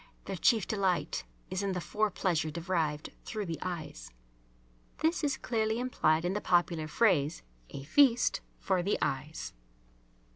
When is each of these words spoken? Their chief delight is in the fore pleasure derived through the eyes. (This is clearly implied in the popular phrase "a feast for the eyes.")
Their 0.25 0.35
chief 0.35 0.65
delight 0.67 1.25
is 1.51 1.61
in 1.61 1.73
the 1.73 1.79
fore 1.79 2.09
pleasure 2.09 2.49
derived 2.49 3.11
through 3.23 3.45
the 3.45 3.59
eyes. 3.61 4.09
(This 4.97 5.23
is 5.23 5.37
clearly 5.37 5.77
implied 5.79 6.25
in 6.25 6.33
the 6.33 6.41
popular 6.41 6.87
phrase 6.87 7.43
"a 7.69 7.83
feast 7.83 8.41
for 8.57 8.81
the 8.81 8.97
eyes.") 8.99 9.53